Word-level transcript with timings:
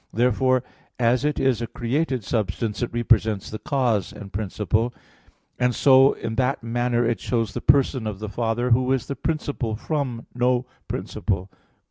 Therefore 0.11 0.63
as 0.97 1.23
it 1.23 1.39
is 1.39 1.61
a 1.61 1.67
created 1.67 2.23
substance, 2.23 2.81
it 2.81 2.91
represents 2.91 3.51
the 3.51 3.59
cause 3.59 4.11
and 4.11 4.33
principle; 4.33 4.95
and 5.59 5.75
so 5.75 6.13
in 6.13 6.33
that 6.37 6.63
manner 6.63 7.05
it 7.05 7.19
shows 7.19 7.53
the 7.53 7.61
Person 7.61 8.07
of 8.07 8.17
the 8.17 8.27
Father, 8.27 8.71
Who 8.71 8.91
is 8.93 9.05
the 9.05 9.15
"principle 9.15 9.75
from 9.75 10.25
no 10.33 10.65
principle." 10.87 11.51